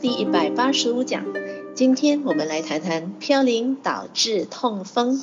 [0.00, 1.24] 第一百八十五讲。
[1.74, 5.20] 今天我们来谈谈嘌呤导致痛风。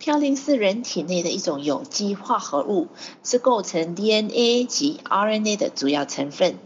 [0.00, 2.86] 嘌呤是人体内的一种有机化合物，
[3.22, 6.56] 是构成 DNA 及 RNA 的主要成分。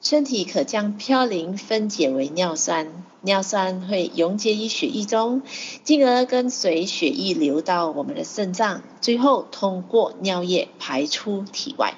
[0.00, 5.42] 身体可将嘌呤分解为尿酸，尿酸会溶解于血液中，
[5.84, 11.94] 进而跟随血液流到我们的肾脏，最后通过尿液排出体外。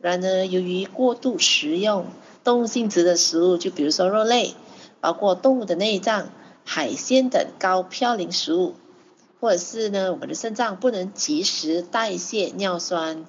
[0.00, 2.06] 然而，由于过度食用
[2.42, 4.54] 动物性质的食物，就比如说肉类，
[5.00, 6.30] 包括动物的内脏、
[6.64, 8.74] 海鲜等高嘌呤食物，
[9.40, 13.26] 或者是呢，我们的肾脏不能及时代谢尿酸，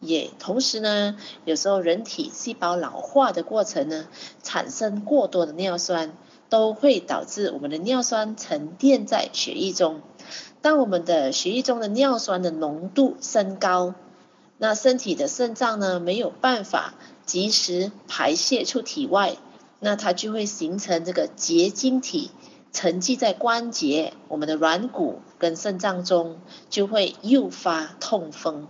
[0.00, 4.06] 也同时呢，有时候人体细胞老化的过程呢，
[4.42, 6.14] 产生过多的尿酸，
[6.48, 10.00] 都会导致我们的尿酸沉淀在血液中。
[10.62, 13.94] 当我们的血液中的尿酸的浓度升高，
[14.58, 19.36] 那身体的肾脏呢，没有办法及时排泄出体外，
[19.78, 22.32] 那它就会形成这个结晶体
[22.72, 28.66] 沉积在关节、我们的软骨跟肾脏中，就会诱发痛风。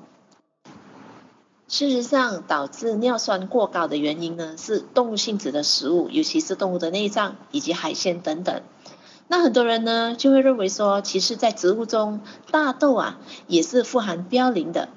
[1.69, 8.62] 事实上，导致尿酸过高的原因呢，是动物性质的食物，尤其是动物的内脏以及海鲜等等。
[9.27, 14.89] 那很多人呢，就会认为说，其实在植物中，大豆啊也是富含嘌呤的。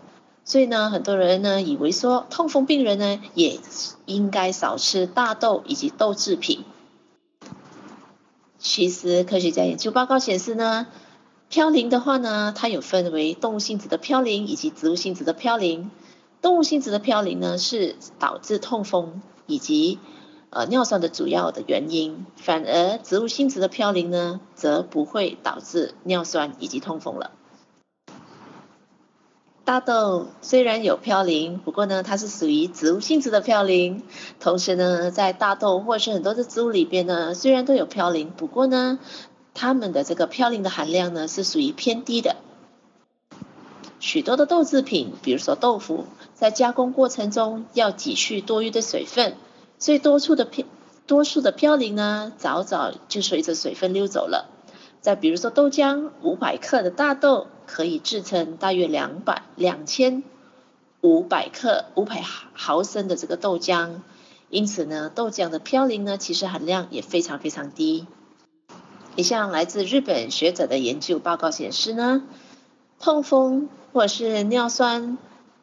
[0.44, 3.60] 所以呢，很多人呢以为说，痛风病人呢也
[4.06, 6.66] 应该少吃大豆以及豆制品。
[8.58, 10.88] 其实科学家研究报告显示呢，
[11.50, 15.90] 嘌呤的话呢，它有分为动物性质的嘌呤以及植物性质的嘌呤。
[16.42, 20.00] 动物性质的嘌呤呢是导致痛风以及
[20.50, 27.32] 呃尿酸的主要的原因，反而植物性质的嘌呤呢则不会导致尿酸以及痛风了。
[29.72, 34.02] 大豆虽然有嘌呤，不过呢，它是属于植物性质的嘌呤。
[34.42, 39.00] 同时呢，在大豆或是很多的植物里边呢，虽然都有嘌呤，不过呢，
[39.54, 42.36] 它们的这个嘌呤的含量呢是属于偏低的。
[44.02, 46.04] 许多的豆制品，比如说豆腐，
[46.34, 49.38] 在加工过程中要挤去多余的水分，
[49.80, 50.68] 所以多数的偏
[51.08, 54.50] 多数的嘌呤呢，早早就随着水分溜走了。
[55.00, 57.48] 再比如说豆浆，五百克的大豆。
[57.72, 60.24] 可以制成大约两百两千
[61.00, 62.22] 五百克五百
[62.54, 64.02] 毫升的这个豆浆，
[64.50, 68.08] 因此呢，豆浆的嘌呤呢，其实含量也非常非常低。
[69.16, 72.24] 一项来自日本学者的研究报告显示呢，
[73.00, 75.18] 痛风或者是尿酸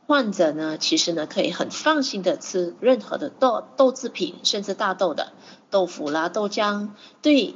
[0.06, 5.34] 患者呢，其实呢可以很放心的吃任何的豆豆制品，甚至大豆的
[5.68, 6.88] 豆腐啦、豆浆，
[7.20, 7.54] 对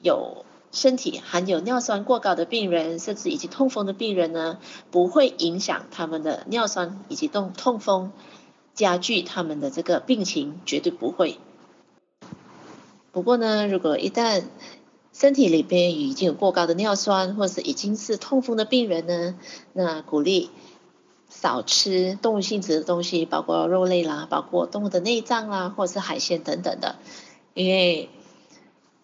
[0.00, 0.46] 有。
[0.72, 4.58] 身体含有尿酸过高的病人，甚至以及痛风的病人呢，
[4.92, 8.12] 不会影响他们的尿酸以及痛痛风，
[8.72, 11.38] 加剧他们的这个病情，绝对不会。
[13.10, 14.44] 不过呢，如果一旦
[15.12, 19.34] 身体里边已经有过高的尿酸，或是已经是痛风的病人呢，
[19.72, 20.50] 那鼓励
[21.28, 26.94] 少吃动物性质的东西，包括肉类啦，包括动物的内脏啦，或是海鲜等等的，
[27.54, 28.08] 因为。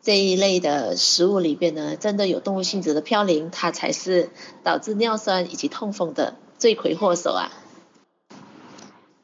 [0.06, 4.31] 这一类的食物里边呢，真的有动物性质的嘌呤，它才是
[4.62, 7.50] 导致尿酸以及痛风的罪魁祸首啊！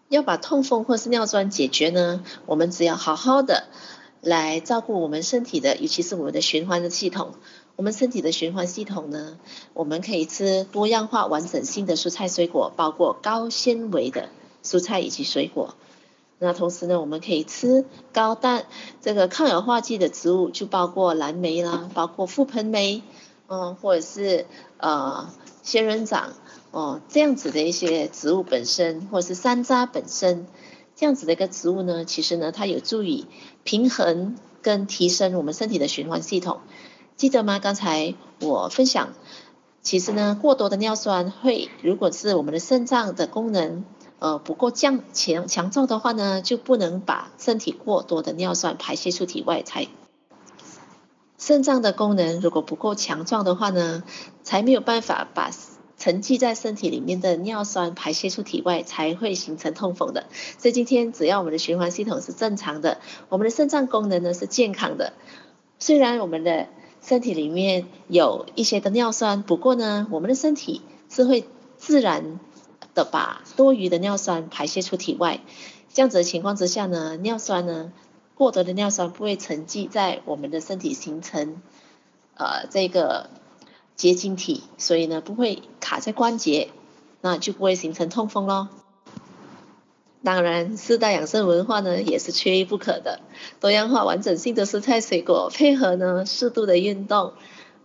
[0.09, 3.69] 要把痛风或是尿酸解决呢，我们只要好好的
[4.21, 7.35] 来照顾我们身体的，尤其是我们的循环的系统。
[7.77, 9.39] 我们身体的循环系统呢，
[9.75, 14.31] 我们可以吃多样化、完整性的蔬菜水果，包括高纤维的
[14.65, 15.77] 蔬菜以及水果。
[16.45, 18.65] 那同时呢，我们可以吃高氮
[19.01, 23.05] 这个抗氧化剂的植物，就包括蓝莓啦，包括覆盆莓，
[23.47, 24.47] 嗯，或者是
[24.79, 25.31] 呃
[25.63, 26.33] 仙人掌，
[26.73, 30.49] 哦，这样子的一些植物本身，或者是山楂本身，
[30.97, 33.25] 这样子的一个植物呢，其实呢，它有助于
[33.63, 36.59] 平衡跟提升我们身体的循环系统。
[37.15, 37.61] 记得吗？
[37.61, 39.11] 刚才我分享，
[39.81, 43.85] 其实呢，过多的尿酸会，如果是我们的肾脏的功能。
[44.23, 49.89] 呃，不够强强强壮的话呢，就不能把身体过多的尿酸排泄出体外才。
[51.39, 54.05] 肾脏的功能如果不够强壮的话呢，
[54.45, 55.51] 才没有办法把
[55.99, 60.27] 沉积在身体里面的尿酸排泄出体外，才会形成痛风的。
[60.57, 65.15] 所以今天只要我们的循环系统是正常的，我们的肾脏功能呢是健康的。
[65.81, 66.69] 虽然我们的
[67.01, 71.45] 身体里面有一些的尿酸，不过呢，我们的身体是会
[71.77, 72.39] 自然。
[72.95, 75.41] 的把多余的尿酸排泄出体外，
[75.93, 77.93] 这样子的情况之下呢，尿酸呢
[78.35, 81.63] 过多的尿酸不会沉积在我们的身体形成
[82.35, 83.31] 呃这个
[83.95, 86.71] 结晶体，所以呢不会卡在关节，
[87.21, 88.69] 那就不会形成痛风咯。
[90.25, 93.21] 当然，四大养生文化呢也是缺一不可的。
[93.61, 97.33] 多样化完整性的蔬菜水果，配合呢适度的运动，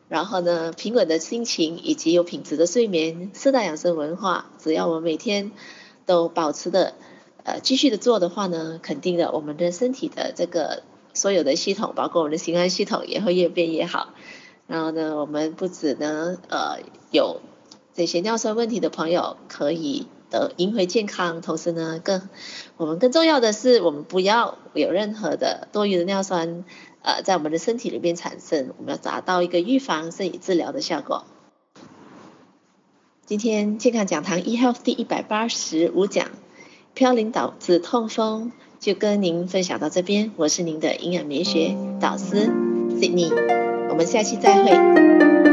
[0.10, 5.52] 然后呢平稳的心情以及有品质的睡眠，四大养生文化，只要我们每天
[6.06, 6.94] 都保持的
[7.44, 10.84] 呃继续的做的话呢，肯定的我们的身体的这个
[11.14, 14.14] 所有的系统，包括我们的心安系统也会越变越好。
[14.68, 16.80] 然后呢，我们不止呢呃
[17.12, 17.42] 有
[17.94, 20.08] 这些尿酸问题的朋友可以。
[20.30, 22.28] 的赢回健康，同时呢，更
[22.78, 26.66] 我们更重要的是，我们不要有任何的多余的尿酸，
[27.02, 31.26] 呃，在我们的身体里边产生，我们要达到一个预防胜于治疗的效果。
[33.26, 36.30] 今天健康讲堂 eHealth 第一百八十五讲，
[36.96, 40.32] 嘌呤导致痛风，就跟您分享到这边。
[40.38, 42.48] 我是您的营养美学导师
[42.90, 43.32] Sydney，
[43.90, 45.47] 我们下期再会。